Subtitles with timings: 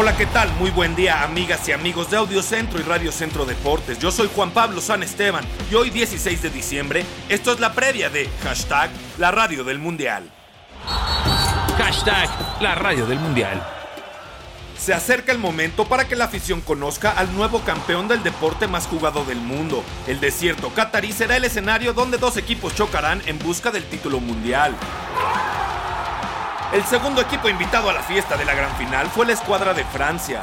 [0.00, 0.48] Hola, ¿qué tal?
[0.60, 3.98] Muy buen día, amigas y amigos de Audio Centro y Radio Centro Deportes.
[3.98, 8.08] Yo soy Juan Pablo San Esteban y hoy 16 de diciembre, esto es la previa
[8.08, 10.30] de hashtag la radio del mundial.
[11.76, 12.30] Hashtag
[12.60, 13.60] la radio del mundial.
[14.78, 18.86] Se acerca el momento para que la afición conozca al nuevo campeón del deporte más
[18.86, 19.82] jugado del mundo.
[20.06, 24.76] El desierto catarí será el escenario donde dos equipos chocarán en busca del título mundial.
[26.70, 29.84] El segundo equipo invitado a la fiesta de la gran final fue la escuadra de
[29.86, 30.42] Francia.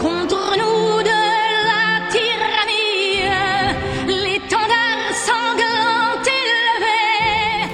[0.00, 3.28] Contre nous de la tyrannie,
[4.06, 7.68] l'étendard sanglant élevé.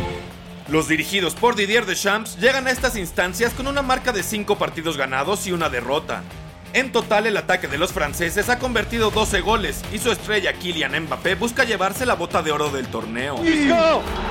[0.66, 4.96] Los dirigidos por Didier Deschamps llegan a estas instancias con una marca de 5 partidos
[4.96, 6.24] ganados y una derrota.
[6.72, 11.04] En total, el ataque de los franceses ha convertido 12 goles y su estrella Kylian
[11.04, 13.36] Mbappé busca llevarse la bota de oro del torneo.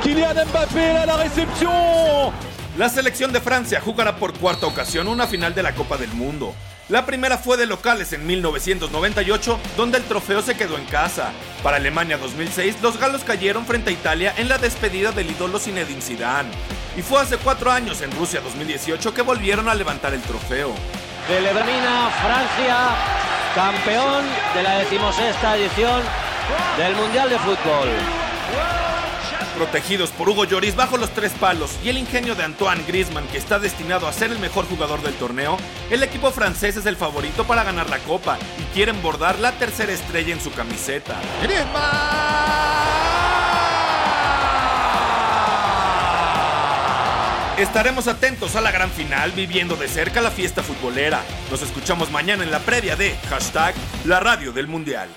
[0.03, 2.33] Kylian Mbappé à la réception
[2.80, 6.55] La selección de Francia jugará por cuarta ocasión una final de la Copa del Mundo.
[6.88, 11.33] La primera fue de locales en 1998, donde el trofeo se quedó en casa.
[11.61, 16.02] Para Alemania 2006, los galos cayeron frente a Italia en la despedida del ídolo Zinedine
[16.02, 16.52] Zidane.
[16.95, 20.73] Y fue hace cuatro años, en Rusia 2018, que volvieron a levantar el trofeo.
[21.27, 22.77] Celebramina Francia,
[23.55, 24.23] campeón
[24.55, 26.02] de la decimosexta edición
[26.77, 28.28] del Mundial de Fútbol.
[29.59, 33.38] Protegidos por Hugo Lloris bajo los tres palos y el ingenio de Antoine Griezmann, que
[33.38, 35.57] está destinado a ser el mejor jugador del torneo,
[35.89, 39.91] el equipo francés es el favorito para ganar la copa y quieren bordar la tercera
[39.91, 41.19] estrella en su camiseta.
[47.57, 51.19] Estaremos atentos a la gran final viviendo de cerca la fiesta futbolera.
[51.51, 55.09] Nos escuchamos mañana en la previa de hashtag la radio del mundial.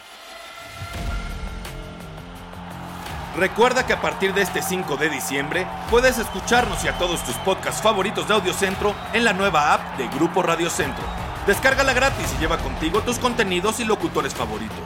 [3.37, 7.35] Recuerda que a partir de este 5 de diciembre puedes escucharnos y a todos tus
[7.37, 11.03] podcasts favoritos de Audiocentro en la nueva app de Grupo Radio Centro.
[11.47, 14.77] Descárgala gratis y lleva contigo tus contenidos y locutores favoritos.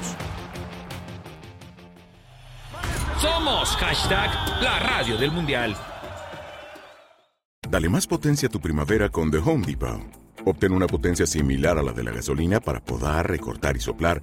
[3.20, 4.30] Somos hashtag
[4.62, 5.76] la radio del mundial.
[7.68, 10.00] Dale más potencia a tu primavera con The Home Depot.
[10.44, 14.22] Obtén una potencia similar a la de la gasolina para podar, recortar y soplar